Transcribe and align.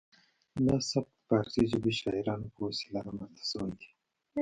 دا 0.65 0.75
سبک 0.89 1.13
د 1.17 1.21
پارسي 1.29 1.63
ژبو 1.71 1.89
شاعرانو 1.99 2.47
په 2.55 2.59
وسیله 2.67 2.99
رامنځته 3.07 3.43
شوی 3.51 3.71
دی 3.79 3.89